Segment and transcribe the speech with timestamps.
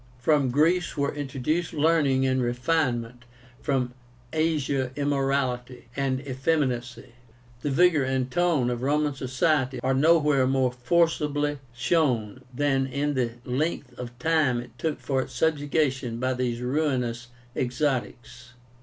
[0.17, 3.23] From Greece were introduced learning and refinement,
[3.61, 3.93] from
[4.33, 7.13] Asia immorality and effeminacy.
[7.61, 13.33] The vigor and tone of Roman society are nowhere more forcibly shown than in the
[13.45, 18.53] length of time it took for its subjugation by these ruinous exotics.